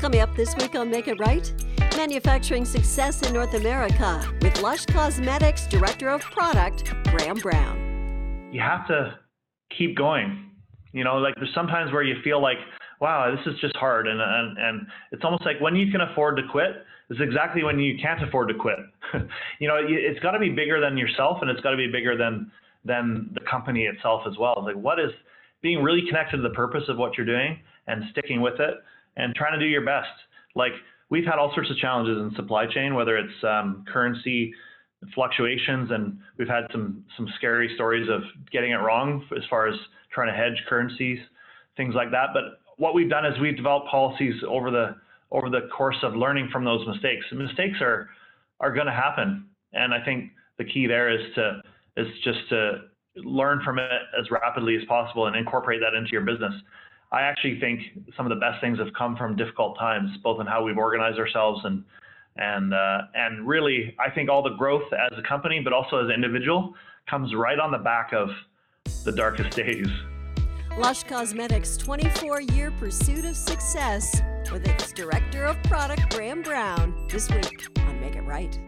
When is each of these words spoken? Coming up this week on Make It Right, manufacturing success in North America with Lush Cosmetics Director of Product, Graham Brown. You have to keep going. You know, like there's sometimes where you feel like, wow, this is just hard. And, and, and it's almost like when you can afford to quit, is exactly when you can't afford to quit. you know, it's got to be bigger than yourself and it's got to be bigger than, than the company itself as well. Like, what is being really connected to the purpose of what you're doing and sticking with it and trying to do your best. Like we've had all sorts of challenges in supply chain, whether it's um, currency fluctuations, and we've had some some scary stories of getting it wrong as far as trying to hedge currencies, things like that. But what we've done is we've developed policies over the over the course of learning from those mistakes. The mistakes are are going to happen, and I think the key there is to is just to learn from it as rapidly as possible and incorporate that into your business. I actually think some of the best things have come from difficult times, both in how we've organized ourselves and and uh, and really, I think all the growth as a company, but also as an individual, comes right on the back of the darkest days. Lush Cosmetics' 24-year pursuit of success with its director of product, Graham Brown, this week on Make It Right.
Coming 0.00 0.20
up 0.20 0.34
this 0.34 0.56
week 0.56 0.74
on 0.76 0.90
Make 0.90 1.08
It 1.08 1.20
Right, 1.20 1.52
manufacturing 1.94 2.64
success 2.64 3.20
in 3.20 3.34
North 3.34 3.52
America 3.52 4.26
with 4.40 4.62
Lush 4.62 4.86
Cosmetics 4.86 5.66
Director 5.66 6.08
of 6.08 6.22
Product, 6.22 6.90
Graham 7.10 7.36
Brown. 7.36 8.48
You 8.50 8.62
have 8.62 8.86
to 8.86 9.18
keep 9.76 9.98
going. 9.98 10.52
You 10.94 11.04
know, 11.04 11.18
like 11.18 11.34
there's 11.34 11.52
sometimes 11.54 11.92
where 11.92 12.02
you 12.02 12.14
feel 12.24 12.40
like, 12.40 12.56
wow, 13.02 13.30
this 13.30 13.46
is 13.52 13.60
just 13.60 13.76
hard. 13.76 14.08
And, 14.08 14.22
and, 14.22 14.56
and 14.56 14.86
it's 15.12 15.22
almost 15.22 15.44
like 15.44 15.60
when 15.60 15.76
you 15.76 15.92
can 15.92 16.00
afford 16.00 16.38
to 16.38 16.44
quit, 16.50 16.82
is 17.10 17.18
exactly 17.20 17.62
when 17.62 17.78
you 17.78 17.98
can't 18.00 18.22
afford 18.24 18.48
to 18.48 18.54
quit. 18.54 18.78
you 19.58 19.68
know, 19.68 19.76
it's 19.86 20.20
got 20.20 20.30
to 20.30 20.38
be 20.38 20.48
bigger 20.48 20.80
than 20.80 20.96
yourself 20.96 21.40
and 21.42 21.50
it's 21.50 21.60
got 21.60 21.72
to 21.72 21.76
be 21.76 21.88
bigger 21.92 22.16
than, 22.16 22.50
than 22.86 23.28
the 23.34 23.40
company 23.40 23.82
itself 23.82 24.22
as 24.26 24.38
well. 24.38 24.62
Like, 24.64 24.76
what 24.76 24.98
is 24.98 25.10
being 25.60 25.82
really 25.82 26.06
connected 26.08 26.38
to 26.38 26.42
the 26.42 26.54
purpose 26.54 26.84
of 26.88 26.96
what 26.96 27.18
you're 27.18 27.26
doing 27.26 27.58
and 27.86 28.04
sticking 28.12 28.40
with 28.40 28.58
it 28.60 28.76
and 29.20 29.34
trying 29.34 29.58
to 29.58 29.64
do 29.64 29.70
your 29.70 29.84
best. 29.84 30.08
Like 30.54 30.72
we've 31.10 31.24
had 31.24 31.34
all 31.34 31.52
sorts 31.54 31.70
of 31.70 31.76
challenges 31.76 32.18
in 32.18 32.34
supply 32.36 32.66
chain, 32.66 32.94
whether 32.94 33.16
it's 33.16 33.44
um, 33.44 33.84
currency 33.92 34.52
fluctuations, 35.14 35.90
and 35.90 36.18
we've 36.38 36.48
had 36.48 36.64
some 36.72 37.04
some 37.16 37.28
scary 37.36 37.70
stories 37.74 38.08
of 38.08 38.22
getting 38.50 38.72
it 38.72 38.76
wrong 38.76 39.24
as 39.36 39.42
far 39.48 39.66
as 39.66 39.74
trying 40.12 40.28
to 40.28 40.36
hedge 40.36 40.62
currencies, 40.68 41.18
things 41.76 41.94
like 41.94 42.10
that. 42.10 42.28
But 42.32 42.60
what 42.76 42.94
we've 42.94 43.10
done 43.10 43.26
is 43.26 43.38
we've 43.40 43.56
developed 43.56 43.88
policies 43.88 44.34
over 44.46 44.70
the 44.70 44.96
over 45.30 45.48
the 45.48 45.68
course 45.76 45.98
of 46.02 46.16
learning 46.16 46.48
from 46.52 46.64
those 46.64 46.86
mistakes. 46.86 47.24
The 47.30 47.36
mistakes 47.36 47.78
are 47.80 48.08
are 48.60 48.72
going 48.72 48.86
to 48.86 48.92
happen, 48.92 49.46
and 49.72 49.94
I 49.94 50.04
think 50.04 50.32
the 50.58 50.64
key 50.64 50.86
there 50.86 51.10
is 51.10 51.20
to 51.36 51.62
is 51.96 52.06
just 52.24 52.48
to 52.50 52.82
learn 53.16 53.60
from 53.64 53.78
it 53.78 53.90
as 54.18 54.30
rapidly 54.30 54.76
as 54.76 54.84
possible 54.86 55.26
and 55.26 55.36
incorporate 55.36 55.80
that 55.80 55.96
into 55.96 56.10
your 56.12 56.22
business. 56.22 56.52
I 57.12 57.22
actually 57.22 57.58
think 57.58 57.80
some 58.16 58.24
of 58.24 58.30
the 58.30 58.40
best 58.40 58.60
things 58.60 58.78
have 58.78 58.92
come 58.96 59.16
from 59.16 59.36
difficult 59.36 59.76
times, 59.78 60.10
both 60.22 60.40
in 60.40 60.46
how 60.46 60.64
we've 60.64 60.78
organized 60.78 61.18
ourselves 61.18 61.60
and 61.64 61.84
and 62.36 62.72
uh, 62.72 63.02
and 63.14 63.46
really, 63.46 63.94
I 63.98 64.10
think 64.10 64.30
all 64.30 64.42
the 64.42 64.56
growth 64.56 64.84
as 64.92 65.18
a 65.18 65.22
company, 65.28 65.60
but 65.62 65.72
also 65.72 65.98
as 65.98 66.06
an 66.06 66.14
individual, 66.14 66.74
comes 67.08 67.34
right 67.34 67.58
on 67.58 67.72
the 67.72 67.78
back 67.78 68.12
of 68.12 68.28
the 69.04 69.12
darkest 69.12 69.56
days. 69.56 69.88
Lush 70.78 71.02
Cosmetics' 71.02 71.76
24-year 71.76 72.70
pursuit 72.78 73.24
of 73.24 73.36
success 73.36 74.22
with 74.52 74.66
its 74.66 74.92
director 74.92 75.44
of 75.44 75.60
product, 75.64 76.14
Graham 76.14 76.42
Brown, 76.42 77.08
this 77.10 77.28
week 77.30 77.66
on 77.80 78.00
Make 78.00 78.14
It 78.14 78.22
Right. 78.22 78.58